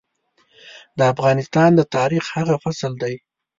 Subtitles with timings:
[0.97, 3.15] د افغانستان د تاريخ هغه فصل دی.